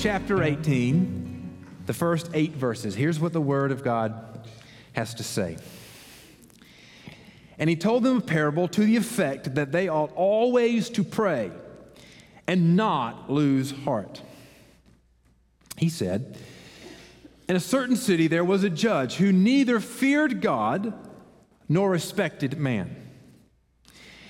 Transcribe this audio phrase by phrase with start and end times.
[0.00, 2.94] chapter 18, the first eight verses.
[2.94, 4.48] Here's what the Word of God
[4.94, 5.58] has to say.
[7.58, 11.50] And he told them a parable to the effect that they ought always to pray
[12.46, 14.22] and not lose heart.
[15.76, 16.38] He said,
[17.46, 20.94] In a certain city there was a judge who neither feared God
[21.68, 22.99] nor respected man.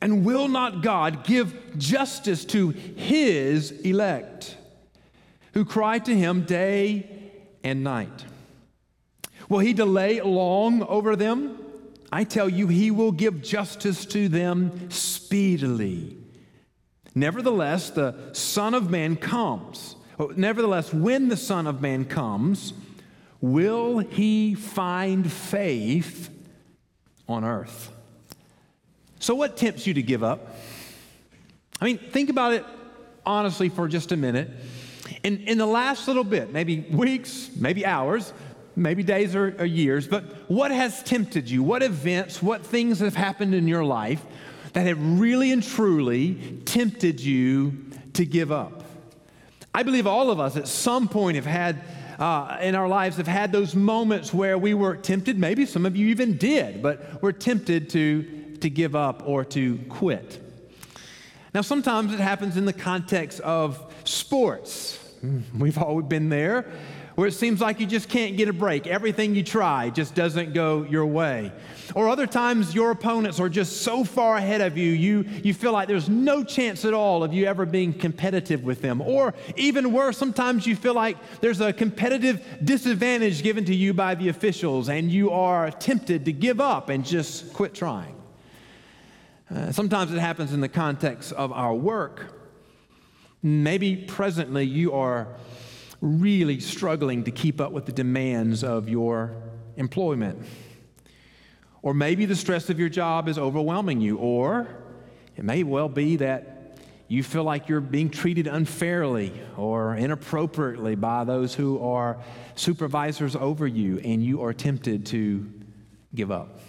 [0.00, 4.56] And will not God give justice to his elect
[5.52, 7.08] who cry to him day
[7.62, 8.24] and night?
[9.48, 11.58] Will he delay long over them?
[12.12, 16.16] I tell you, he will give justice to them speedily.
[17.14, 19.96] Nevertheless, the Son of Man comes.
[20.18, 22.72] Oh, nevertheless, when the Son of Man comes,
[23.40, 26.30] will he find faith
[27.28, 27.92] on earth?
[29.20, 30.56] So, what tempts you to give up?
[31.80, 32.64] I mean, think about it
[33.24, 34.50] honestly for just a minute.
[35.22, 38.32] In, in the last little bit, maybe weeks, maybe hours,
[38.76, 41.62] maybe days or, or years, but what has tempted you?
[41.62, 44.24] What events, what things have happened in your life
[44.72, 48.84] that have really and truly tempted you to give up?
[49.74, 51.82] I believe all of us at some point have had
[52.18, 55.38] uh, in our lives have had those moments where we were tempted.
[55.38, 59.78] Maybe some of you even did, but we're tempted to, to give up or to
[59.88, 60.40] quit.
[61.54, 64.96] Now, sometimes it happens in the context of sports.
[65.20, 66.66] Hmm, we've all been there
[67.20, 68.86] where it seems like you just can't get a break.
[68.86, 71.52] Everything you try just doesn't go your way.
[71.94, 75.72] Or other times your opponents are just so far ahead of you, you, you feel
[75.72, 79.00] like there's no chance at all of you ever being competitive with them.
[79.00, 84.14] Or even worse, sometimes you feel like there's a competitive disadvantage given to you by
[84.14, 88.19] the officials and you are tempted to give up and just quit trying.
[89.52, 92.34] Uh, sometimes it happens in the context of our work.
[93.42, 95.28] Maybe presently you are
[96.00, 99.34] really struggling to keep up with the demands of your
[99.76, 100.46] employment.
[101.82, 104.68] Or maybe the stress of your job is overwhelming you, or
[105.36, 106.78] it may well be that
[107.08, 112.18] you feel like you're being treated unfairly or inappropriately by those who are
[112.54, 115.50] supervisors over you, and you are tempted to
[116.14, 116.59] give up.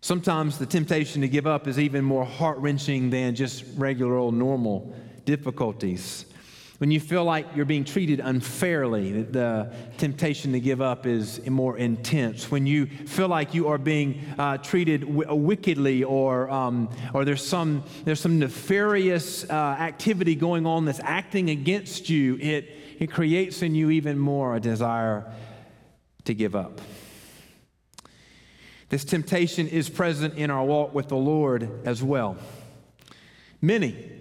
[0.00, 4.34] Sometimes the temptation to give up is even more heart wrenching than just regular old
[4.34, 4.94] normal
[5.24, 6.24] difficulties.
[6.78, 11.76] When you feel like you're being treated unfairly, the temptation to give up is more
[11.76, 12.52] intense.
[12.52, 17.44] When you feel like you are being uh, treated w- wickedly, or, um, or there's,
[17.44, 22.70] some, there's some nefarious uh, activity going on that's acting against you, it,
[23.00, 25.32] it creates in you even more a desire
[26.26, 26.80] to give up.
[28.88, 32.36] This temptation is present in our walk with the Lord as well.
[33.60, 34.12] Many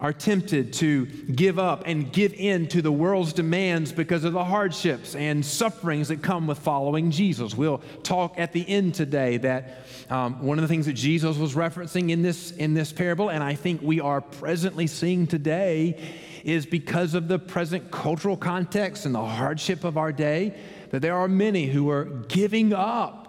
[0.00, 4.44] are tempted to give up and give in to the world's demands because of the
[4.44, 7.54] hardships and sufferings that come with following Jesus.
[7.56, 11.54] We'll talk at the end today that um, one of the things that Jesus was
[11.54, 16.00] referencing in this, in this parable, and I think we are presently seeing today,
[16.44, 20.56] is because of the present cultural context and the hardship of our day,
[20.90, 23.27] that there are many who are giving up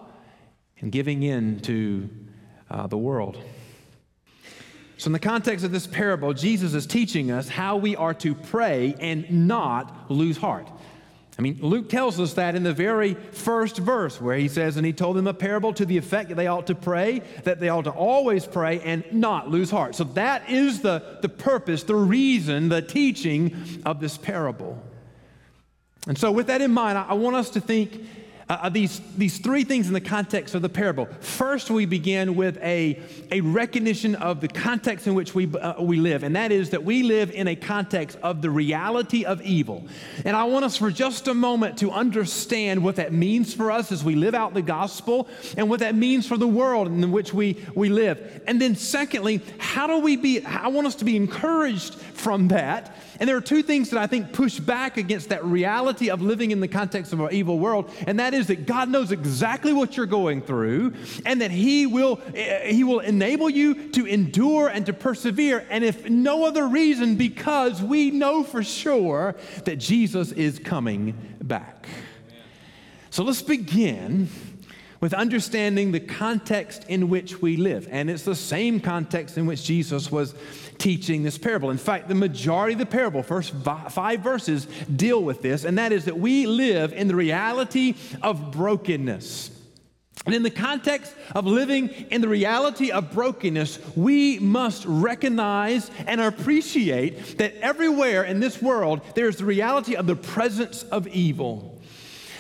[0.82, 2.10] and giving in to
[2.70, 3.38] uh, the world.
[4.98, 8.36] So, in the context of this parable, Jesus is teaching us how we are to
[8.36, 10.70] pray and not lose heart.
[11.38, 14.86] I mean, Luke tells us that in the very first verse, where he says, And
[14.86, 17.70] he told them a parable to the effect that they ought to pray, that they
[17.70, 19.96] ought to always pray and not lose heart.
[19.96, 23.56] So, that is the, the purpose, the reason, the teaching
[23.86, 24.84] of this parable.
[26.08, 28.02] And so, with that in mind, I, I want us to think
[28.50, 31.08] uh, uh, these, these three things in the context of the parable.
[31.20, 33.00] First, we begin with a,
[33.32, 36.84] a recognition of the context in which we, uh, we live, and that is that
[36.84, 39.86] we live in a context of the reality of evil.
[40.26, 43.92] And I want us for just a moment to understand what that means for us
[43.92, 47.34] as we live out the gospel and what that means for the world in which
[47.34, 48.42] we, we live.
[48.48, 52.96] And then, secondly, how do we be, I want us to be encouraged from that.
[53.20, 56.52] And there are two things that I think push back against that reality of living
[56.52, 59.74] in the context of our evil world, and that is is that God knows exactly
[59.74, 60.94] what you're going through
[61.26, 65.66] and that He will, eh, he will enable you to endure and to persevere.
[65.70, 71.88] And if no other reason, because we know for sure that Jesus is coming back.
[73.12, 74.30] So let's begin
[75.02, 77.88] with understanding the context in which we live.
[77.90, 80.36] And it's the same context in which Jesus was
[80.80, 81.70] teaching this parable.
[81.70, 83.54] In fact, the majority of the parable, first
[83.90, 84.66] five verses,
[84.96, 89.52] deal with this, and that is that we live in the reality of brokenness.
[90.26, 96.20] And in the context of living in the reality of brokenness, we must recognize and
[96.20, 101.82] appreciate that everywhere in this world there's the reality of the presence of evil.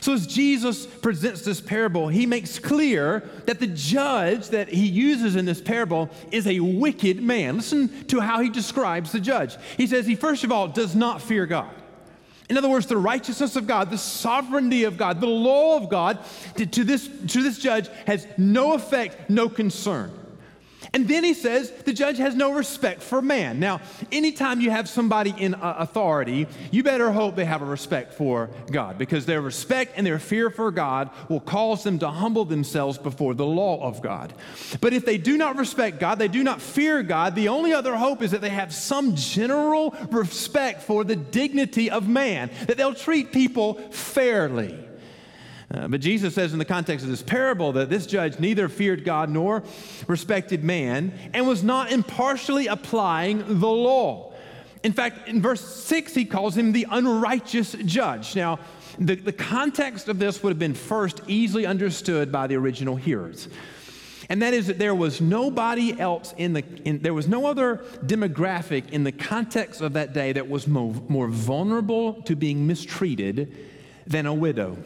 [0.09, 5.35] So, as Jesus presents this parable, he makes clear that the judge that he uses
[5.35, 7.57] in this parable is a wicked man.
[7.57, 9.55] Listen to how he describes the judge.
[9.77, 11.69] He says he, first of all, does not fear God.
[12.49, 16.17] In other words, the righteousness of God, the sovereignty of God, the law of God
[16.55, 20.11] to, to this, to this judge has no effect, no concern.
[20.93, 23.59] And then he says the judge has no respect for man.
[23.59, 23.81] Now,
[24.11, 28.49] anytime you have somebody in uh, authority, you better hope they have a respect for
[28.71, 32.97] God because their respect and their fear for God will cause them to humble themselves
[32.97, 34.33] before the law of God.
[34.81, 37.95] But if they do not respect God, they do not fear God, the only other
[37.95, 42.93] hope is that they have some general respect for the dignity of man, that they'll
[42.93, 44.88] treat people fairly.
[45.71, 49.05] Uh, but Jesus says in the context of this parable that this judge neither feared
[49.05, 49.63] God nor
[50.07, 54.33] respected man and was not impartially applying the law.
[54.81, 58.35] In fact, in verse 6, he calls him the unrighteous judge.
[58.35, 58.59] Now,
[58.97, 63.47] the, the context of this would have been first easily understood by the original hearers.
[64.29, 67.77] And that is that there was nobody else in the, in, there was no other
[68.05, 73.55] demographic in the context of that day that was more, more vulnerable to being mistreated
[74.05, 74.77] than a widow.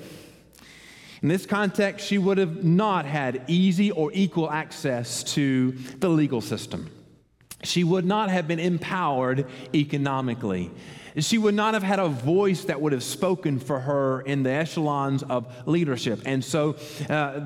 [1.23, 6.41] In this context, she would have not had easy or equal access to the legal
[6.41, 6.91] system.
[7.63, 10.69] She would not have been empowered economically.
[11.19, 14.49] She would not have had a voice that would have spoken for her in the
[14.49, 16.21] echelons of leadership.
[16.25, 16.75] And so
[17.09, 17.41] uh,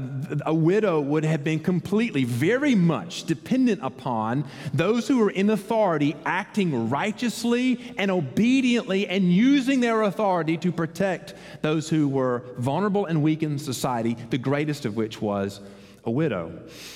[0.46, 6.16] a widow would have been completely, very much dependent upon those who were in authority
[6.26, 13.22] acting righteously and obediently and using their authority to protect those who were vulnerable and
[13.22, 15.60] weak in society, the greatest of which was
[16.08, 16.52] a widow.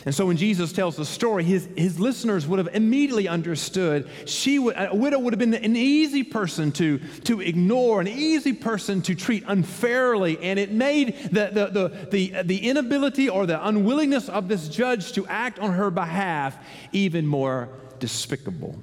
[0.06, 4.58] And so when Jesus tells the story, his, his listeners would have immediately understood she
[4.58, 9.02] would, a widow would have been an easy person to, to ignore, an easy person
[9.04, 10.40] to treat unfairly.
[10.40, 15.12] And it made the, the, the, the, the inability or the unwillingness of this judge
[15.12, 16.58] to act on her behalf
[16.94, 17.68] even more
[18.00, 18.82] despicable.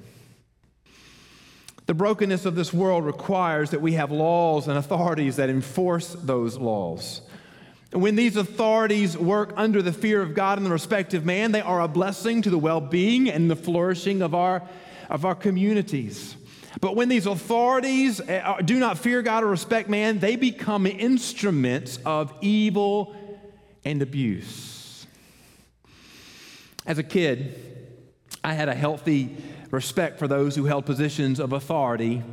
[1.87, 6.55] The brokenness of this world requires that we have laws and authorities that enforce those
[6.55, 7.21] laws.
[7.91, 11.61] When these authorities work under the fear of God and the respect of man, they
[11.61, 14.61] are a blessing to the well being and the flourishing of our,
[15.09, 16.35] of our communities.
[16.81, 21.97] But when these authorities uh, do not fear God or respect man, they become instruments
[22.05, 23.15] of evil
[23.83, 25.07] and abuse.
[26.85, 27.87] As a kid,
[28.43, 29.35] I had a healthy
[29.71, 32.23] respect for those who held positions of authority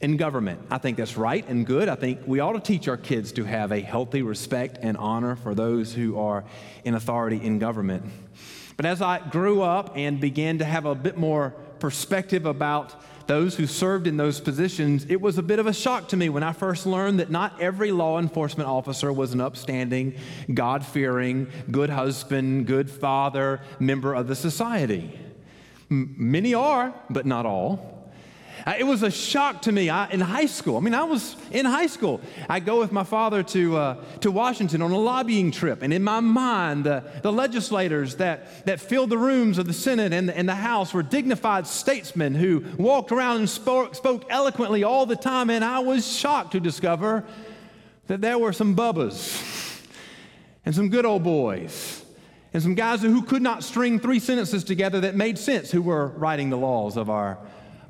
[0.00, 0.60] in government.
[0.70, 1.88] I think that's right and good.
[1.88, 5.36] I think we ought to teach our kids to have a healthy respect and honor
[5.36, 6.44] for those who are
[6.84, 8.04] in authority in government.
[8.76, 12.94] But as I grew up and began to have a bit more perspective about
[13.26, 16.28] those who served in those positions, it was a bit of a shock to me
[16.30, 20.14] when I first learned that not every law enforcement officer was an upstanding,
[20.52, 25.16] God fearing, good husband, good father, member of the society.
[25.90, 27.99] M- many are, but not all.
[28.66, 30.76] Uh, it was a shock to me I, in high school.
[30.76, 32.20] I mean, I was in high school.
[32.48, 36.02] I go with my father to, uh, to Washington on a lobbying trip, and in
[36.02, 40.48] my mind, the, legislators that, that filled the rooms of the Senate and the, and
[40.48, 45.48] the House were dignified statesmen who walked around and spoke, spoke eloquently all the time,
[45.48, 47.24] and I was shocked to discover
[48.08, 49.80] that there were some bubbas
[50.64, 52.04] and some good old boys
[52.52, 56.08] and some guys who could not string three sentences together that made sense who were
[56.08, 57.38] writing the laws of our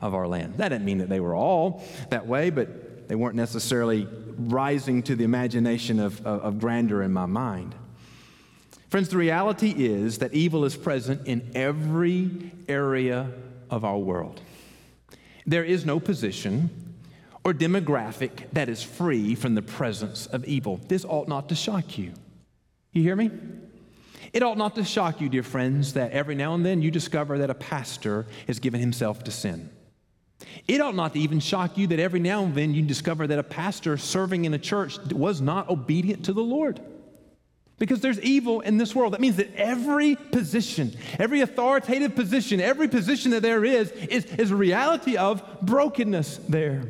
[0.00, 0.54] of our land.
[0.56, 5.16] That didn't mean that they were all that way, but they weren't necessarily rising to
[5.16, 7.74] the imagination of, of, of grandeur in my mind.
[8.88, 13.30] Friends, the reality is that evil is present in every area
[13.68, 14.40] of our world.
[15.46, 16.70] There is no position
[17.44, 20.80] or demographic that is free from the presence of evil.
[20.88, 22.12] This ought not to shock you.
[22.92, 23.30] You hear me?
[24.32, 27.38] It ought not to shock you, dear friends, that every now and then you discover
[27.38, 29.70] that a pastor has given himself to sin.
[30.66, 33.38] It ought not to even shock you that every now and then you discover that
[33.38, 36.80] a pastor serving in a church was not obedient to the Lord.
[37.78, 39.14] Because there's evil in this world.
[39.14, 44.50] That means that every position, every authoritative position, every position that there is, is, is
[44.50, 46.82] a reality of brokenness there.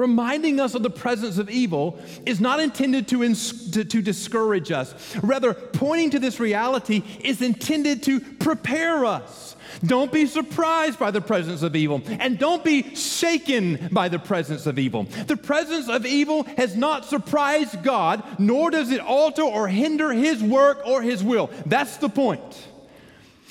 [0.00, 4.72] Reminding us of the presence of evil is not intended to, ins- to, to, discourage
[4.72, 4.94] us.
[5.22, 9.56] Rather, pointing to this reality is intended to prepare us.
[9.84, 14.64] Don't be surprised by the presence of evil, and don't be shaken by the presence
[14.64, 15.02] of evil.
[15.02, 20.42] The presence of evil has not surprised God, nor does it alter or hinder his
[20.42, 21.50] work or his will.
[21.66, 22.40] That's the point.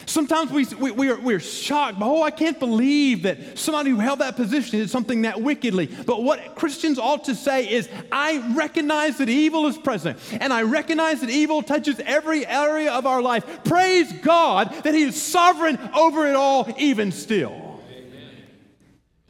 [0.10, 2.00] Sometimes we, we, we, are, we're shocked.
[2.02, 5.86] Oh, I can't believe that somebody who held that position did something that wickedly.
[5.86, 10.64] But what Christians ought to say is, I recognize that evil is present, and I
[10.64, 13.64] recognize that evil touches every area of our life.
[13.64, 17.80] Praise God that He is sovereign over it all, even still.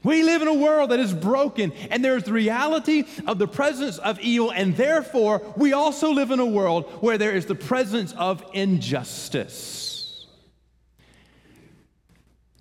[0.02, 3.98] We live in a world that is broken, and there's the reality of the presence
[3.98, 8.14] of evil, and therefore, we also live in a world where there is the presence
[8.14, 9.89] of injustice.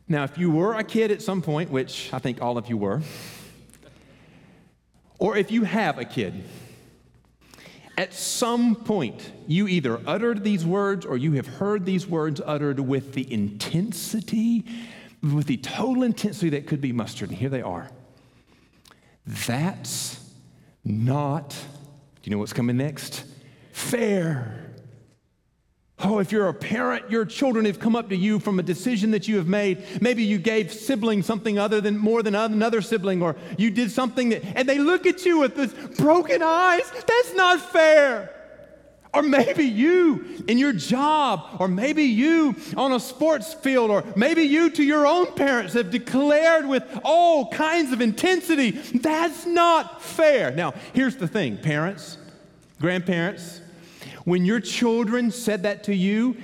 [0.08, 2.78] Now, if you were a kid at some point, which I think all of you
[2.78, 3.02] were,
[5.18, 6.44] or if you have a kid,
[7.98, 12.80] at some point you either uttered these words or you have heard these words uttered
[12.80, 14.64] with the intensity,
[15.22, 17.28] with the total intensity that could be mustered.
[17.28, 17.90] And here they are.
[19.26, 20.24] That's
[20.84, 23.24] not, do you know what's coming next?
[23.72, 24.67] Fair.
[26.00, 29.10] Oh, if you're a parent, your children have come up to you from a decision
[29.10, 29.84] that you have made.
[30.00, 34.28] Maybe you gave sibling something other than more than another sibling, or you did something
[34.28, 36.88] that, and they look at you with this broken eyes.
[36.92, 38.32] That's not fair.
[39.12, 44.42] Or maybe you in your job, or maybe you on a sports field, or maybe
[44.42, 50.52] you to your own parents have declared with all kinds of intensity, that's not fair.
[50.52, 52.18] Now, here's the thing parents,
[52.80, 53.62] grandparents,
[54.28, 56.36] when your children said that to you,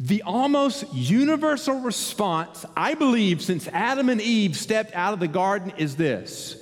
[0.00, 5.72] the almost universal response, I believe, since Adam and Eve stepped out of the garden
[5.76, 6.56] is this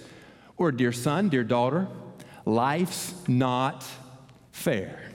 [0.56, 1.87] or, dear son, dear daughter,
[2.45, 3.85] life's not
[4.52, 5.11] fair.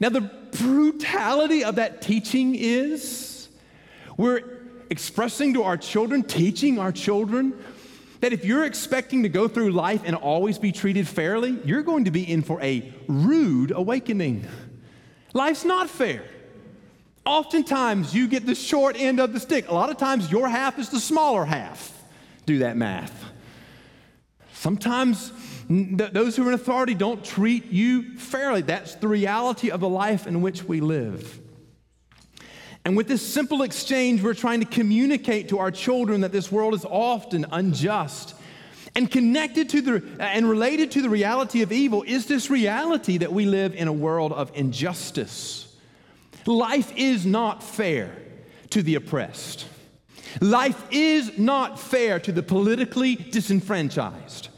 [0.00, 0.22] Now, the
[0.58, 3.48] brutality of that teaching is
[4.16, 4.42] we're
[4.90, 7.54] expressing to our children, teaching our children,
[8.22, 12.04] that if you're expecting to go through life and always be treated fairly, you're going
[12.04, 14.46] to be in for a rude awakening.
[15.34, 16.22] Life's not fair.
[17.26, 19.68] Oftentimes, you get the short end of the stick.
[19.68, 21.92] A lot of times, your half is the smaller half.
[22.46, 23.24] Do that math.
[24.52, 25.32] Sometimes,
[25.66, 28.62] th- those who are in authority don't treat you fairly.
[28.62, 31.40] That's the reality of the life in which we live.
[32.84, 36.74] And with this simple exchange, we're trying to communicate to our children that this world
[36.74, 38.34] is often unjust.
[38.94, 43.32] And connected to the and related to the reality of evil is this reality that
[43.32, 45.74] we live in a world of injustice.
[46.44, 48.14] Life is not fair
[48.70, 49.66] to the oppressed.
[50.40, 54.48] Life is not fair to the politically disenfranchised.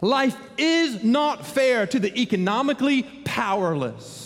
[0.00, 4.21] Life is not fair to the economically powerless.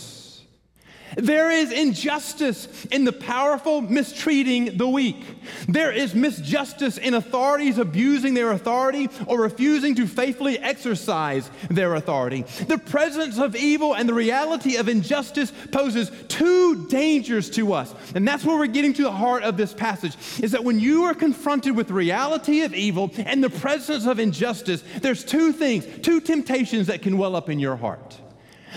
[1.17, 5.25] There is injustice in the powerful mistreating the weak.
[5.67, 12.43] There is misjustice in authorities abusing their authority or refusing to faithfully exercise their authority.
[12.67, 17.95] The presence of evil and the reality of injustice poses two dangers to us.
[18.13, 21.05] And that's where we're getting to the heart of this passage is that when you
[21.05, 25.87] are confronted with the reality of evil and the presence of injustice, there's two things,
[26.03, 28.19] two temptations that can well up in your heart.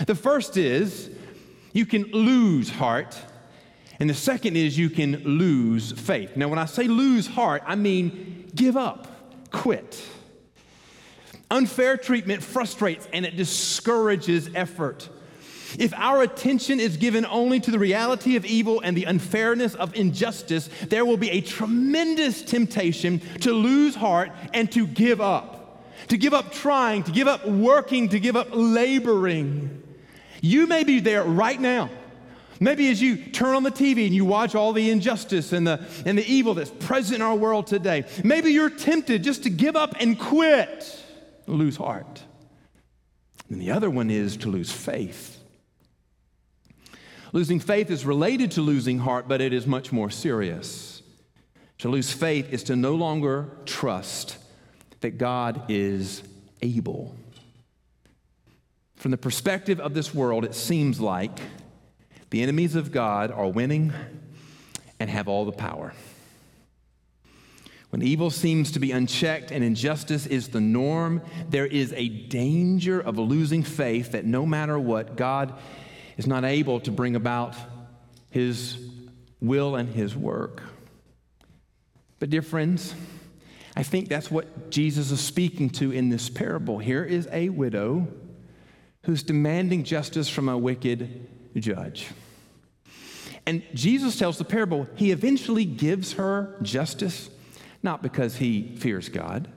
[0.07, 1.11] The first is
[1.73, 3.17] you can lose heart.
[3.99, 6.35] And the second is you can lose faith.
[6.35, 9.07] Now, when I say lose heart, I mean give up,
[9.51, 10.01] quit.
[11.51, 15.09] Unfair treatment frustrates and it discourages effort.
[15.77, 19.95] If our attention is given only to the reality of evil and the unfairness of
[19.95, 25.85] injustice, there will be a tremendous temptation to lose heart and to give up.
[26.07, 29.83] To give up trying, to give up working, to give up laboring.
[30.41, 31.89] You may be there right now.
[32.59, 35.83] Maybe as you turn on the TV and you watch all the injustice and the,
[36.05, 39.75] and the evil that's present in our world today, maybe you're tempted just to give
[39.75, 41.03] up and quit,
[41.47, 42.21] lose heart.
[43.49, 45.39] And the other one is to lose faith.
[47.33, 51.01] Losing faith is related to losing heart, but it is much more serious.
[51.79, 54.37] To lose faith is to no longer trust
[54.99, 56.21] that God is
[56.61, 57.15] able.
[59.01, 61.39] From the perspective of this world, it seems like
[62.29, 63.91] the enemies of God are winning
[64.99, 65.95] and have all the power.
[67.89, 72.99] When evil seems to be unchecked and injustice is the norm, there is a danger
[72.99, 75.55] of losing faith that no matter what, God
[76.15, 77.55] is not able to bring about
[78.29, 78.77] his
[79.39, 80.61] will and his work.
[82.19, 82.93] But, dear friends,
[83.75, 86.77] I think that's what Jesus is speaking to in this parable.
[86.77, 88.07] Here is a widow
[89.03, 92.07] who's demanding justice from a wicked judge.
[93.45, 97.29] And Jesus tells the parable, he eventually gives her justice,
[97.81, 99.49] not because he fears God,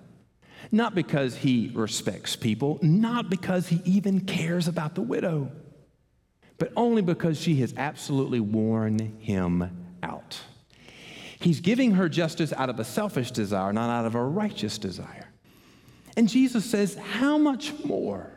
[0.72, 5.52] not because he respects people, not because he even cares about the widow,
[6.58, 10.40] but only because she has absolutely worn him out.
[11.38, 15.28] He's giving her justice out of a selfish desire, not out of a righteous desire.
[16.16, 18.33] And Jesus says, How much more?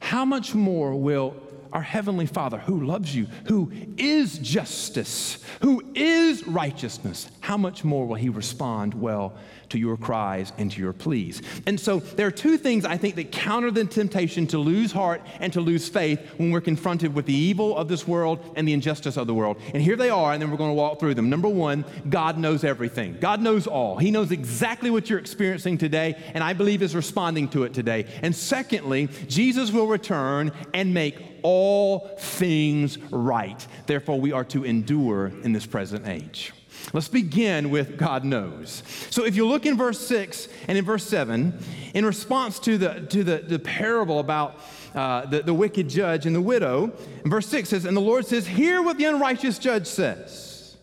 [0.00, 1.34] How much more will
[1.72, 8.06] our Heavenly Father, who loves you, who is justice, who is righteousness, how much more
[8.06, 9.34] will He respond well
[9.70, 11.42] to your cries and to your pleas?
[11.66, 15.22] And so there are two things I think that counter the temptation to lose heart
[15.38, 18.72] and to lose faith when we're confronted with the evil of this world and the
[18.72, 19.60] injustice of the world.
[19.72, 21.30] And here they are, and then we're going to walk through them.
[21.30, 23.96] Number one, God knows everything, God knows all.
[23.96, 28.06] He knows exactly what you're experiencing today, and I believe is responding to it today.
[28.22, 33.66] And secondly, Jesus will return and make all things right.
[33.86, 36.52] Therefore, we are to endure in this present age.
[36.92, 38.82] Let's begin with God knows.
[39.10, 41.58] So if you look in verse 6 and in verse 7,
[41.94, 44.60] in response to the, to the, the parable about
[44.94, 46.92] uh, the, the wicked judge and the widow,
[47.24, 50.76] verse 6 says, And the Lord says, Hear what the unrighteous judge says.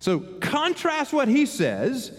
[0.00, 2.12] So contrast what he says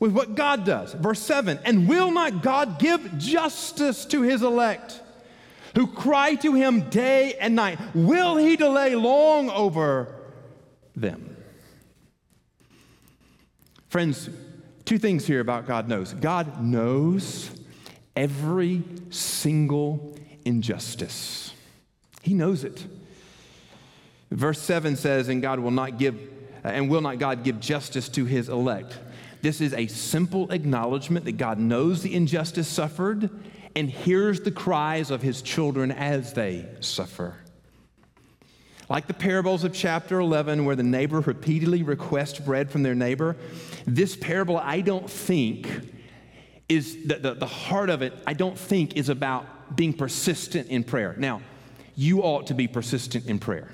[0.00, 0.92] with what God does.
[0.92, 5.00] Verse 7 And will not God give justice to his elect?
[5.74, 7.78] Who cry to him day and night.
[7.94, 10.14] Will he delay long over
[10.94, 11.36] them?
[13.88, 14.28] Friends,
[14.84, 16.12] two things here about God knows.
[16.14, 17.50] God knows
[18.16, 21.52] every single injustice,
[22.22, 22.86] He knows it.
[24.30, 26.16] Verse 7 says, And God will not give,
[26.64, 28.98] uh, and will not God give justice to his elect?
[29.42, 33.30] This is a simple acknowledgement that God knows the injustice suffered
[33.76, 37.36] and hears the cries of his children as they suffer.
[38.88, 43.36] Like the parables of chapter 11, where the neighbor repeatedly requests bread from their neighbor,
[43.86, 45.68] this parable, I don't think,
[46.68, 50.84] is the, the, the heart of it, I don't think is about being persistent in
[50.84, 51.14] prayer.
[51.18, 51.40] Now,
[51.96, 53.70] you ought to be persistent in prayer.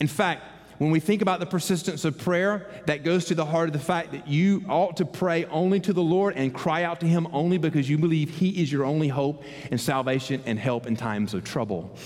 [0.00, 0.42] In fact,
[0.78, 3.78] when we think about the persistence of prayer, that goes to the heart of the
[3.78, 7.26] fact that you ought to pray only to the Lord and cry out to Him
[7.32, 11.34] only because you believe He is your only hope and salvation and help in times
[11.34, 11.96] of trouble.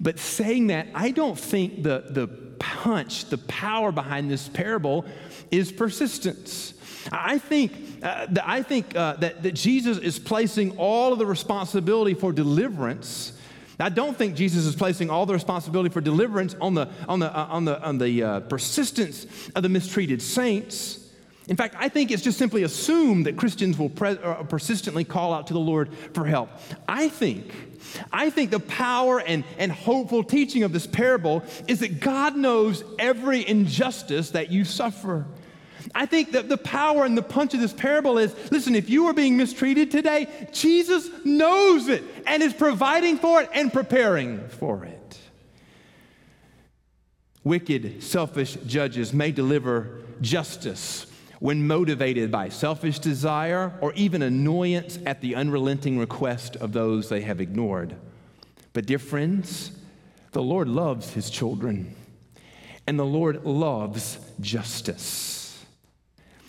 [0.00, 5.04] But saying that, I don't think the, the punch, the power behind this parable
[5.50, 6.74] is persistence.
[7.10, 12.14] I think, uh, I think uh, that, that Jesus is placing all of the responsibility
[12.14, 13.32] for deliverance
[13.80, 17.36] I don't think Jesus is placing all the responsibility for deliverance on the, on the,
[17.36, 20.98] uh, on the, on the uh, persistence of the mistreated saints.
[21.48, 25.34] In fact, I think it's just simply assumed that Christians will pre- uh, persistently call
[25.34, 26.50] out to the Lord for help.
[26.86, 27.52] I think,
[28.12, 32.84] I think the power and, and hopeful teaching of this parable is that God knows
[32.98, 35.26] every injustice that you suffer.
[35.94, 39.06] I think that the power and the punch of this parable is listen, if you
[39.06, 44.84] are being mistreated today, Jesus knows it and is providing for it and preparing for
[44.84, 45.18] it.
[47.44, 51.06] Wicked, selfish judges may deliver justice
[51.40, 57.22] when motivated by selfish desire or even annoyance at the unrelenting request of those they
[57.22, 57.96] have ignored.
[58.72, 59.72] But, dear friends,
[60.30, 61.96] the Lord loves his children,
[62.86, 65.41] and the Lord loves justice.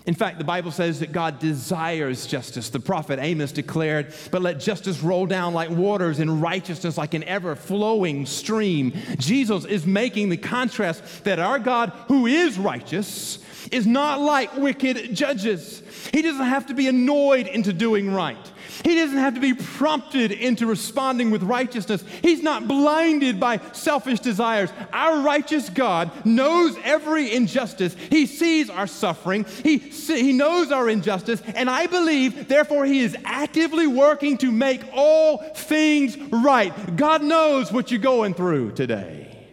[0.05, 2.69] In fact, the Bible says that God desires justice.
[2.69, 7.23] The prophet Amos declared, But let justice roll down like waters and righteousness like an
[7.23, 8.93] ever flowing stream.
[9.17, 13.39] Jesus is making the contrast that our God, who is righteous,
[13.71, 15.81] is not like wicked judges.
[16.11, 18.51] He doesn't have to be annoyed into doing right.
[18.83, 22.03] He doesn't have to be prompted into responding with righteousness.
[22.21, 24.71] He's not blinded by selfish desires.
[24.91, 27.95] Our righteous God knows every injustice.
[28.09, 29.45] He sees our suffering.
[29.63, 31.41] He, he knows our injustice.
[31.55, 36.95] And I believe, therefore, He is actively working to make all things right.
[36.95, 39.47] God knows what you're going through today.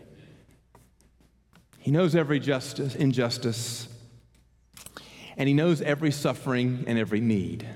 [1.78, 3.88] He knows every justice, injustice,
[5.36, 7.66] and He knows every suffering and every need.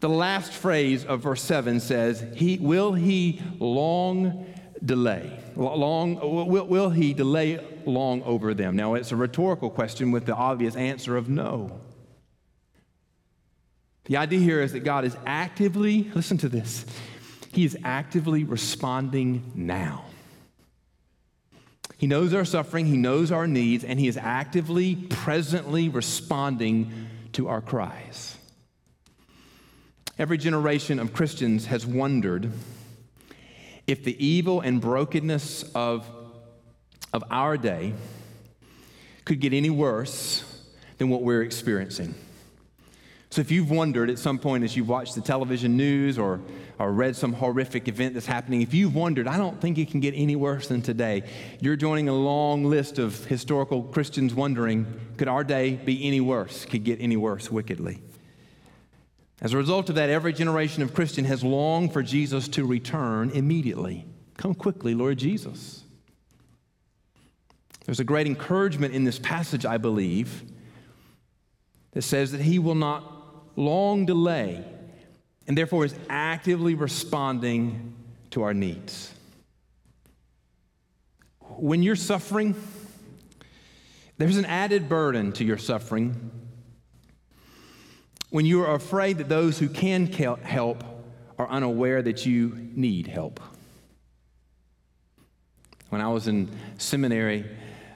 [0.00, 4.46] The last phrase of verse 7 says, he, Will he long
[4.84, 5.40] delay?
[5.56, 8.76] Long, will, will he delay long over them?
[8.76, 11.80] Now, it's a rhetorical question with the obvious answer of no.
[14.04, 16.84] The idea here is that God is actively, listen to this,
[17.52, 20.04] He is actively responding now.
[21.96, 27.48] He knows our suffering, He knows our needs, and He is actively, presently responding to
[27.48, 28.35] our cries.
[30.18, 32.50] Every generation of Christians has wondered
[33.86, 36.08] if the evil and brokenness of,
[37.12, 37.92] of our day
[39.26, 40.42] could get any worse
[40.96, 42.14] than what we're experiencing.
[43.28, 46.40] So, if you've wondered at some point as you've watched the television news or,
[46.78, 50.00] or read some horrific event that's happening, if you've wondered, I don't think it can
[50.00, 51.24] get any worse than today,
[51.60, 54.86] you're joining a long list of historical Christians wondering,
[55.18, 56.64] could our day be any worse?
[56.64, 58.00] Could get any worse wickedly?
[59.46, 63.30] As a result of that, every generation of Christian has longed for Jesus to return
[63.30, 64.04] immediately.
[64.36, 65.84] Come quickly, Lord Jesus.
[67.84, 70.42] There's a great encouragement in this passage, I believe,
[71.92, 73.04] that says that he will not
[73.54, 74.64] long delay
[75.46, 77.94] and therefore is actively responding
[78.30, 79.14] to our needs.
[81.42, 82.56] When you're suffering,
[84.18, 86.32] there's an added burden to your suffering
[88.30, 90.82] when you are afraid that those who can help
[91.38, 93.40] are unaware that you need help.
[95.90, 97.44] When I was in seminary,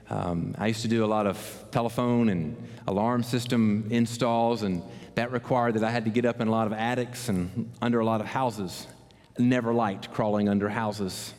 [0.08, 4.82] um, I used to do a lot of telephone and alarm system installs, and
[5.14, 8.00] that required that I had to get up in a lot of attics and under
[8.00, 8.86] a lot of houses.
[9.38, 11.34] Never liked crawling under houses.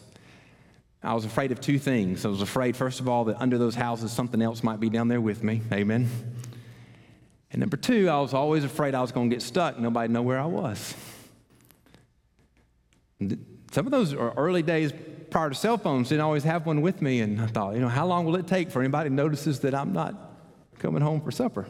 [1.04, 2.26] I was afraid of two things.
[2.26, 5.08] I was afraid, first of all, that under those houses something else might be down
[5.08, 5.62] there with me.
[5.72, 6.10] Amen.
[7.52, 9.78] And number two, I was always afraid I was going to get stuck.
[9.78, 10.96] Nobody know where I was.
[13.20, 14.94] Some of those early days
[15.30, 17.90] prior to cell phones didn't always have one with me, and I thought, you know,
[17.90, 20.16] how long will it take for anybody notices that I'm not
[20.80, 21.68] coming home for supper?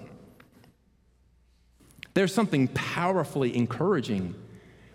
[2.14, 4.36] There's something powerfully encouraging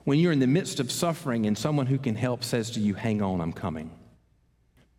[0.04, 2.94] when you're in the midst of suffering and someone who can help says to you,
[2.94, 3.90] Hang on, I'm coming.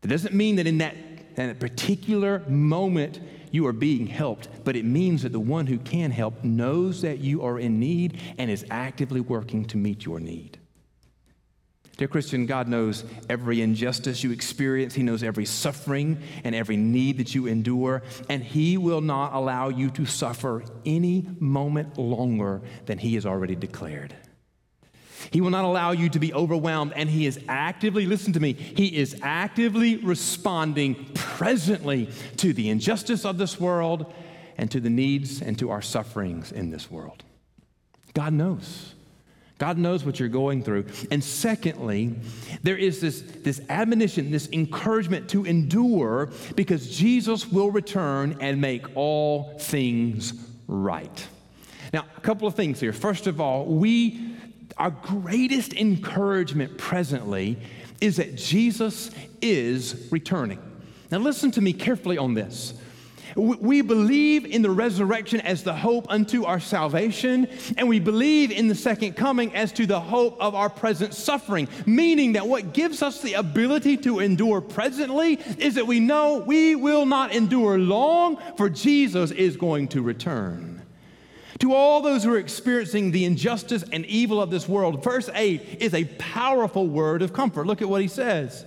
[0.02, 3.20] That doesn't mean that in that, in that particular moment
[3.52, 7.20] you are being helped, but it means that the one who can help knows that
[7.20, 10.60] you are in need and is actively working to meet your need.
[11.98, 14.94] Dear Christian, God knows every injustice you experience.
[14.94, 19.70] He knows every suffering and every need that you endure, and He will not allow
[19.70, 24.14] you to suffer any moment longer than He has already declared.
[25.32, 28.54] He will not allow you to be overwhelmed, and He is actively, listen to me,
[28.54, 34.14] He is actively responding presently to the injustice of this world
[34.58, 37.24] and to the needs and to our sufferings in this world.
[38.14, 38.94] God knows.
[39.58, 40.86] God knows what you're going through.
[41.10, 42.16] And secondly,
[42.62, 48.86] there is this, this admonition, this encouragement to endure because Jesus will return and make
[48.96, 50.34] all things
[50.68, 51.28] right.
[51.92, 52.94] Now, a couple of things here.
[52.94, 54.37] First of all, we,
[54.78, 57.58] our greatest encouragement presently
[58.00, 59.12] is that Jesus
[59.42, 60.60] is returning.
[61.12, 62.74] Now, listen to me carefully on this.
[63.36, 68.68] We believe in the resurrection as the hope unto our salvation, and we believe in
[68.68, 73.04] the second coming as to the hope of our present suffering, meaning that what gives
[73.04, 78.38] us the ability to endure presently is that we know we will not endure long,
[78.58, 80.77] for Jesus is going to return.
[81.60, 85.78] To all those who are experiencing the injustice and evil of this world, verse 8
[85.80, 87.66] is a powerful word of comfort.
[87.66, 88.64] Look at what he says.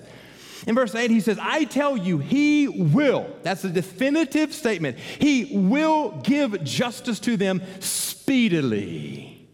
[0.66, 3.30] In verse 8, he says, I tell you, he will.
[3.42, 4.98] That's a definitive statement.
[4.98, 9.48] He will give justice to them speedily.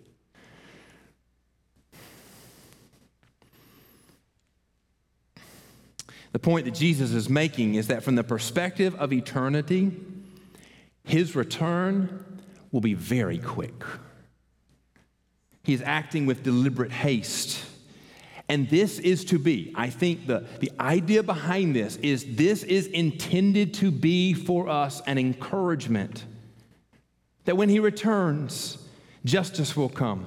[6.32, 9.92] The point that Jesus is making is that from the perspective of eternity,
[11.04, 12.35] his return
[12.76, 13.82] will be very quick.
[15.62, 17.64] He is acting with deliberate haste
[18.48, 22.86] and this is to be, I think the, the idea behind this is this is
[22.86, 26.24] intended to be for us an encouragement
[27.44, 28.78] that when he returns,
[29.24, 30.26] justice will come.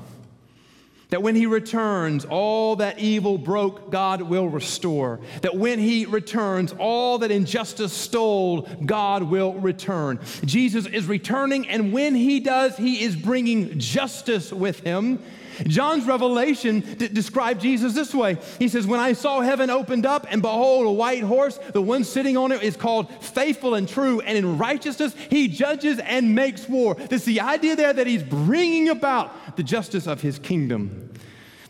[1.09, 5.19] That when he returns, all that evil broke, God will restore.
[5.41, 10.19] That when he returns, all that injustice stole, God will return.
[10.45, 15.19] Jesus is returning, and when he does, he is bringing justice with him
[15.67, 20.27] John's revelation d- described Jesus this way He says, When I saw heaven opened up,
[20.29, 24.21] and behold, a white horse, the one sitting on it is called faithful and true,
[24.21, 26.95] and in righteousness he judges and makes war.
[26.95, 31.11] This is the idea there that he's bringing about the justice of his kingdom.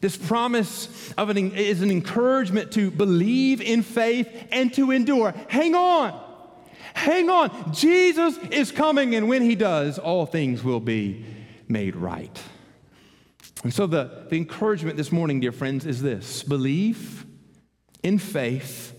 [0.02, 5.34] This promise of an, is an encouragement to believe in faith and to endure.
[5.50, 6.28] Hang on.
[6.94, 7.74] Hang on.
[7.74, 11.26] Jesus is coming, and when he does, all things will be
[11.68, 12.42] made right.
[13.64, 17.26] And so, the, the encouragement this morning, dear friends, is this believe
[18.04, 18.94] in faith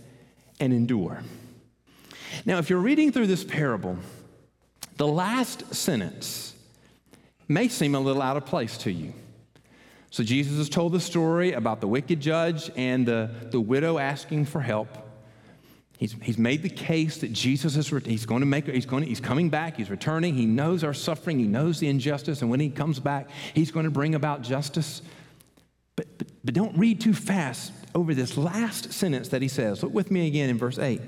[0.59, 1.23] and endure.
[2.45, 3.99] Now, if you're reading through this parable,
[4.97, 6.55] the last sentence
[7.49, 9.15] may seem a little out of place to you.
[10.11, 14.45] So, Jesus has told the story about the wicked judge and the, the widow asking
[14.45, 14.89] for help.
[16.01, 19.09] He's, he's made the case that Jesus is he's going to make he's going to,
[19.09, 22.59] he's coming back he's returning he knows our suffering he knows the injustice and when
[22.59, 25.03] he comes back he's going to bring about justice.
[25.97, 29.83] But, but, but don't read too fast over this last sentence that he says.
[29.83, 31.03] Look with me again in verse 8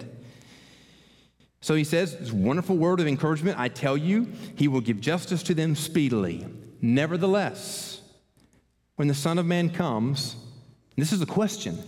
[1.62, 5.42] so he says this wonderful word of encouragement I tell you he will give justice
[5.44, 6.46] to them speedily.
[6.82, 8.02] Nevertheless
[8.96, 10.36] when the son of man comes
[10.98, 11.82] this is the question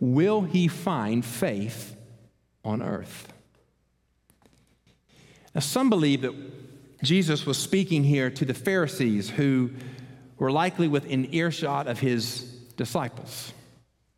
[0.00, 1.94] will he find faith
[2.68, 3.32] on earth.
[5.54, 6.34] Now, some believe that
[7.02, 9.70] Jesus was speaking here to the Pharisees who
[10.38, 12.42] were likely within earshot of his
[12.76, 13.52] disciples.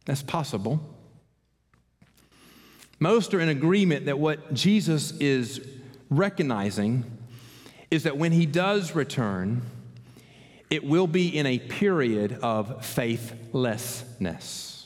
[0.04, 0.80] That's possible.
[2.98, 5.66] Most are in agreement that what Jesus is
[6.10, 7.04] recognizing
[7.90, 9.62] is that when he does return,
[10.68, 14.79] it will be in a period of faithlessness.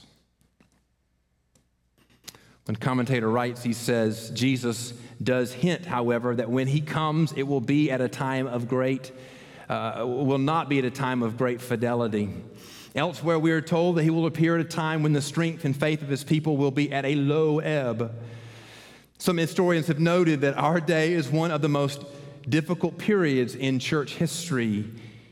[2.66, 7.60] When commentator writes, he says, Jesus does hint, however, that when he comes, it will
[7.60, 9.12] be at a time of great,
[9.68, 12.30] uh, will not be at a time of great fidelity.
[12.94, 15.76] Elsewhere, we are told that he will appear at a time when the strength and
[15.76, 18.14] faith of his people will be at a low ebb.
[19.18, 22.04] Some historians have noted that our day is one of the most
[22.48, 24.84] difficult periods in church history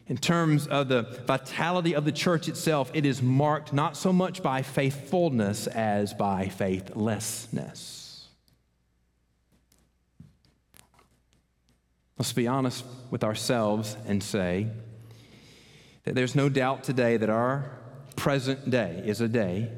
[0.07, 4.43] in terms of the vitality of the church itself, it is marked not so much
[4.43, 8.29] by faithfulness as by faithlessness.
[12.19, 14.69] Let's be honest with ourselves and say
[16.05, 17.71] that there's no doubt today that our
[18.17, 19.71] present day is a day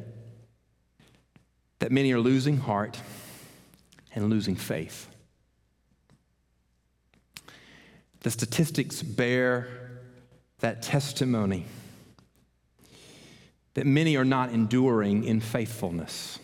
[1.79, 2.99] that many are losing heart
[4.15, 5.09] and losing faith.
[8.21, 9.84] The statistics bear
[10.61, 11.67] that testimony
[13.75, 16.38] that many are not enduring in faithfulness.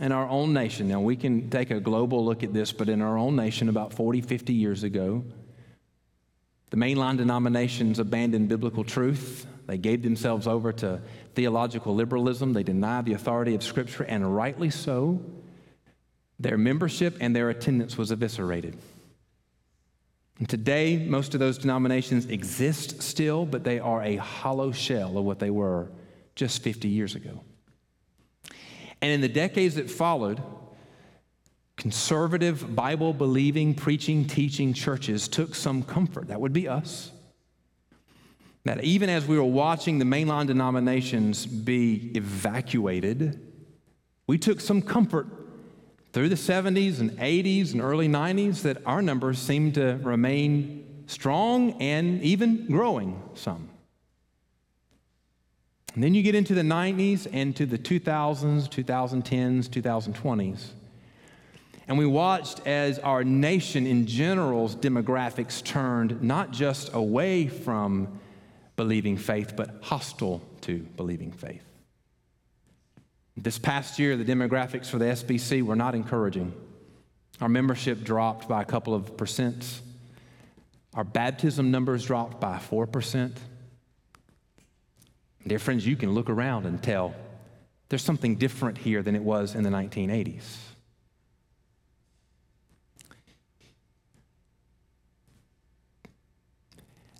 [0.00, 3.00] In our own nation, now we can take a global look at this, but in
[3.00, 5.24] our own nation, about 40, 50 years ago,
[6.70, 9.46] the mainline denominations abandoned biblical truth.
[9.66, 11.00] They gave themselves over to
[11.34, 12.52] theological liberalism.
[12.52, 15.20] They denied the authority of Scripture, and rightly so.
[16.38, 18.76] Their membership and their attendance was eviscerated.
[20.38, 25.24] And today, most of those denominations exist still, but they are a hollow shell of
[25.24, 25.90] what they were
[26.36, 27.40] just 50 years ago.
[29.02, 30.40] And in the decades that followed,
[31.76, 36.28] conservative, Bible believing, preaching, teaching churches took some comfort.
[36.28, 37.12] That would be us.
[38.64, 43.40] That even as we were watching the mainline denominations be evacuated,
[44.26, 45.26] we took some comfort
[46.12, 51.72] through the 70s and 80s and early 90s that our numbers seem to remain strong
[51.80, 53.68] and even growing some.
[55.94, 60.68] And then you get into the 90s and to the 2000s, 2010s, 2020s.
[61.88, 68.20] And we watched as our nation in general's demographics turned not just away from
[68.76, 71.67] believing faith, but hostile to believing faith.
[73.42, 76.52] This past year, the demographics for the SBC were not encouraging.
[77.40, 79.80] Our membership dropped by a couple of percent.
[80.94, 83.36] Our baptism numbers dropped by 4%.
[85.46, 87.14] Dear friends, you can look around and tell
[87.88, 90.44] there's something different here than it was in the 1980s.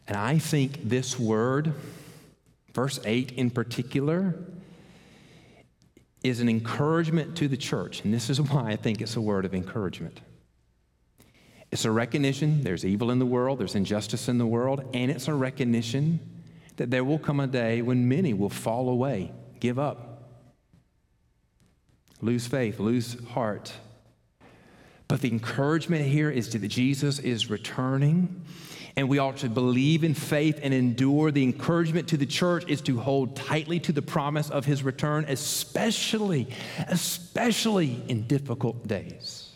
[0.08, 1.74] And I think this word,
[2.74, 4.34] verse 8 in particular,
[6.22, 8.04] is an encouragement to the church.
[8.04, 10.20] And this is why I think it's a word of encouragement.
[11.70, 15.28] It's a recognition there's evil in the world, there's injustice in the world, and it's
[15.28, 16.20] a recognition
[16.76, 20.22] that there will come a day when many will fall away, give up,
[22.20, 23.72] lose faith, lose heart.
[25.08, 28.42] But the encouragement here is that Jesus is returning
[28.98, 31.30] and we ought to believe in faith and endure.
[31.30, 35.24] The encouragement to the church is to hold tightly to the promise of his return,
[35.28, 36.48] especially,
[36.88, 39.47] especially in difficult days.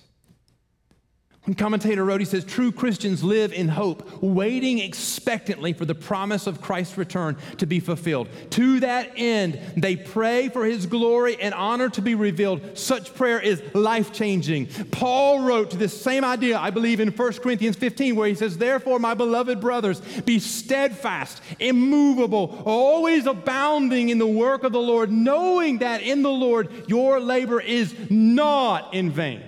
[1.44, 6.46] One commentator wrote, he says, True Christians live in hope, waiting expectantly for the promise
[6.46, 8.28] of Christ's return to be fulfilled.
[8.50, 12.78] To that end, they pray for his glory and honor to be revealed.
[12.78, 14.68] Such prayer is life changing.
[14.92, 18.56] Paul wrote to this same idea, I believe, in 1 Corinthians 15, where he says,
[18.56, 25.10] Therefore, my beloved brothers, be steadfast, immovable, always abounding in the work of the Lord,
[25.10, 29.42] knowing that in the Lord your labor is not in vain.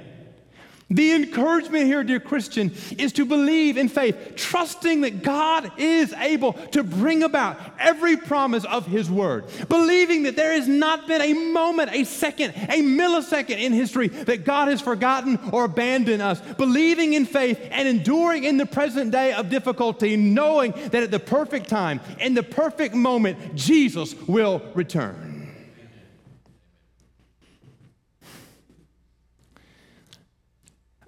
[0.90, 6.52] The encouragement here, dear Christian, is to believe in faith, trusting that God is able
[6.52, 11.32] to bring about every promise of His Word, believing that there has not been a
[11.32, 17.14] moment, a second, a millisecond in history that God has forgotten or abandoned us, believing
[17.14, 21.68] in faith and enduring in the present day of difficulty, knowing that at the perfect
[21.68, 25.33] time, in the perfect moment, Jesus will return.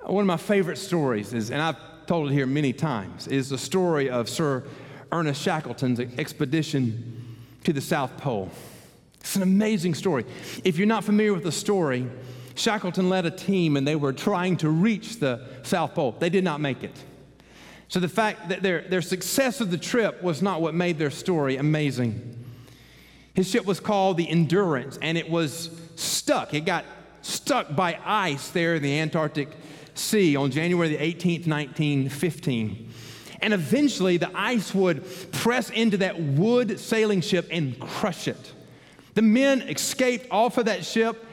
[0.07, 3.59] One of my favorite stories is, and I've told it here many times, is the
[3.59, 4.63] story of Sir
[5.11, 8.49] Ernest Shackleton's expedition to the South Pole.
[9.19, 10.25] It's an amazing story.
[10.63, 12.07] If you're not familiar with the story,
[12.55, 16.15] Shackleton led a team and they were trying to reach the South Pole.
[16.17, 16.95] They did not make it.
[17.89, 21.11] So the fact that their, their success of the trip was not what made their
[21.11, 22.45] story amazing.
[23.35, 26.55] His ship was called the Endurance and it was stuck.
[26.55, 26.85] It got
[27.23, 29.49] stuck by ice there in the Antarctic
[29.99, 32.91] Sea on January the 18th, 1915.
[33.41, 38.53] And eventually the ice would press into that wood sailing ship and crush it.
[39.15, 41.25] The men escaped off of that ship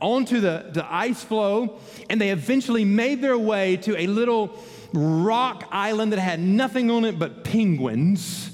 [0.00, 1.78] onto the, the ice floe,
[2.10, 4.58] and they eventually made their way to a little
[4.92, 8.50] rock island that had nothing on it but penguins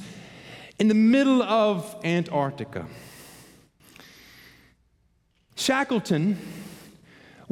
[0.79, 2.87] in the middle of Antarctica.
[5.55, 6.39] Shackleton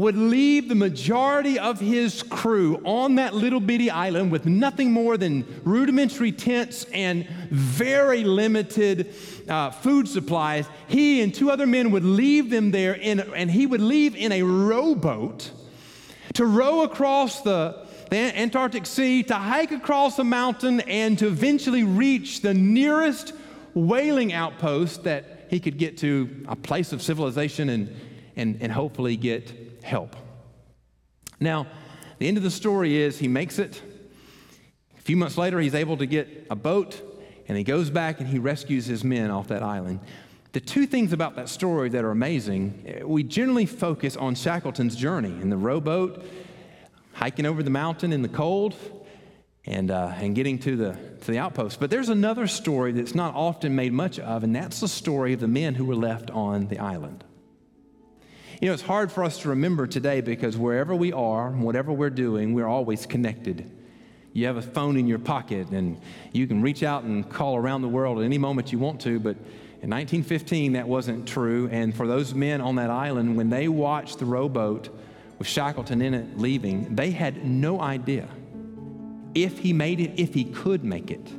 [0.00, 5.18] would leave the majority of his crew on that little bitty island with nothing more
[5.18, 9.14] than rudimentary tents and very limited
[9.46, 10.66] uh, food supplies.
[10.88, 14.32] He and two other men would leave them there, in, and he would leave in
[14.32, 15.50] a rowboat
[16.32, 21.84] to row across the, the Antarctic Sea, to hike across a mountain, and to eventually
[21.84, 23.34] reach the nearest
[23.74, 27.94] whaling outpost that he could get to a place of civilization and,
[28.36, 30.16] and, and hopefully get help.
[31.38, 31.66] Now,
[32.19, 33.83] the end of the story is he makes it.
[34.99, 37.03] A few months later, he's able to get a boat
[37.49, 39.99] and he goes back and he rescues his men off that island.
[40.53, 45.31] The two things about that story that are amazing, we generally focus on Shackleton's journey
[45.40, 46.25] in the rowboat,
[47.12, 48.77] hiking over the mountain in the cold,
[49.66, 51.81] and, uh, and getting to the, to the outpost.
[51.81, 55.40] But there's another story that's not often made much of, and that's the story of
[55.40, 57.25] the men who were left on the island.
[58.61, 62.11] You know, it's hard for us to remember today because wherever we are, whatever we're
[62.11, 63.70] doing, we're always connected.
[64.35, 65.99] You have a phone in your pocket and
[66.33, 69.18] you can reach out and call around the world at any moment you want to,
[69.18, 69.37] but
[69.81, 71.70] in 1915, that wasn't true.
[71.73, 74.94] And for those men on that island, when they watched the rowboat
[75.38, 78.29] with Shackleton in it leaving, they had no idea
[79.35, 81.33] if he made it, if he could make it,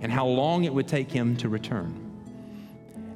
[0.00, 2.05] and how long it would take him to return.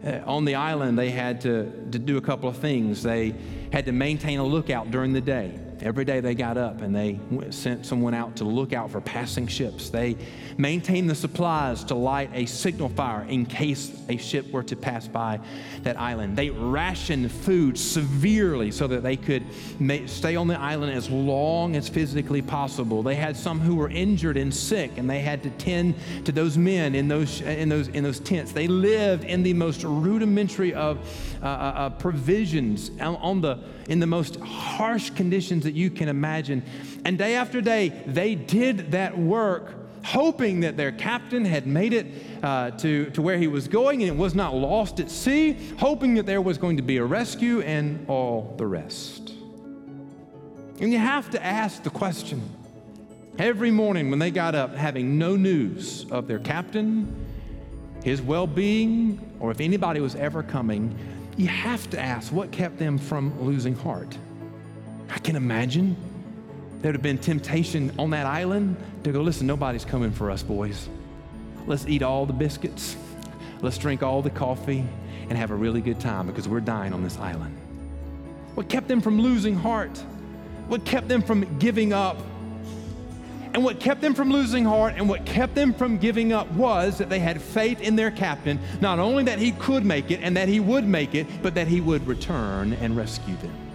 [0.05, 3.03] Uh, on the island, they had to, to do a couple of things.
[3.03, 3.35] They
[3.73, 5.59] had to maintain a lookout during the day.
[5.83, 7.19] Every day they got up and they
[7.51, 9.89] sent someone out to look out for passing ships.
[9.89, 10.17] They
[10.59, 15.09] maintained the supplies to light a signal fire in case a ship were to pass
[15.09, 15.41] by
[15.83, 16.37] that island.
[16.37, 19.45] They rationed food severely so that they could
[20.07, 23.03] stay on the island as long as physically possible.
[23.03, 25.95] They had some who were injured and sick, and they had to tend
[26.27, 28.53] to those men in those, in those, in those tents.
[28.53, 30.99] They lived in the most rudimentary of
[31.43, 36.65] uh, uh, uh provisions on the, in the most harsh conditions that you can imagine.
[37.05, 42.07] And day after day, they did that work hoping that their captain had made it
[42.43, 46.15] uh, to, to where he was going and it was not lost at sea, hoping
[46.15, 49.35] that there was going to be a rescue and all the rest.
[50.81, 52.43] And you have to ask the question
[53.39, 57.15] every morning when they got up, having no news of their captain,
[58.03, 60.97] his well being, or if anybody was ever coming,
[61.37, 64.17] you have to ask what kept them from losing heart.
[65.23, 65.97] Can imagine
[66.81, 70.43] there would have been temptation on that island to go, listen, nobody's coming for us,
[70.43, 70.89] boys.
[71.67, 72.97] Let's eat all the biscuits,
[73.61, 74.85] let's drink all the coffee,
[75.29, 77.57] and have a really good time because we're dying on this island.
[78.55, 79.97] What kept them from losing heart?
[80.69, 82.17] What kept them from giving up?
[83.53, 86.99] And what kept them from losing heart and what kept them from giving up was
[86.99, 90.37] that they had faith in their captain, not only that he could make it and
[90.37, 93.70] that he would make it, but that he would return and rescue them.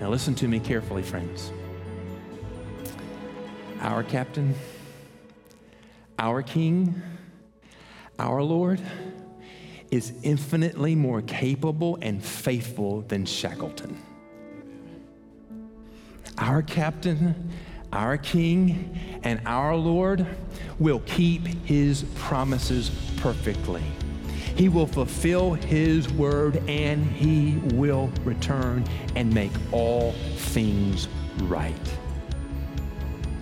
[0.00, 1.52] Now, listen to me carefully, friends.
[3.80, 4.54] our captain,
[6.18, 7.00] our king,
[8.18, 8.80] our Lord
[9.90, 13.96] is infinitely more capable and faithful than Shackleton.
[16.36, 17.50] Our captain,
[17.92, 20.26] our king, and our Lord
[20.78, 23.82] will keep his promises perfectly.
[24.58, 28.84] He will fulfill his word and he will return
[29.14, 31.06] and make all things
[31.42, 31.72] right.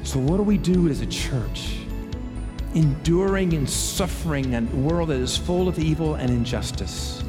[0.02, 1.78] So, what do we do as a church?
[2.74, 7.24] Enduring and suffering in a world that is full of evil and injustice.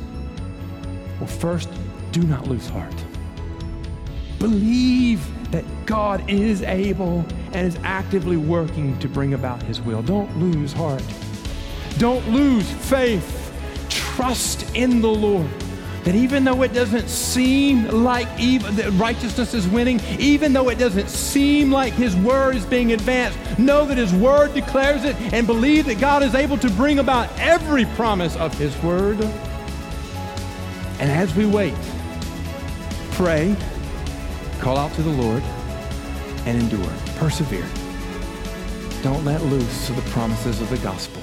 [1.20, 1.70] Well, first,
[2.12, 2.94] do not lose heart.
[4.38, 10.02] Believe that God is able and is actively working to bring about his will.
[10.02, 11.04] Don't lose heart.
[11.98, 13.47] Don't lose faith.
[14.18, 15.48] Trust in the Lord.
[16.04, 20.80] That even though it doesn't seem like even, that righteousness is winning, even though it
[20.80, 25.46] doesn't seem like His word is being advanced, know that His word declares it and
[25.46, 29.22] believe that God is able to bring about every promise of His word.
[31.00, 31.76] And as we wait,
[33.12, 33.56] pray,
[34.58, 35.44] call out to the Lord,
[36.48, 36.92] and endure.
[37.18, 37.68] Persevere.
[39.04, 41.22] Don't let loose of the promises of the gospel.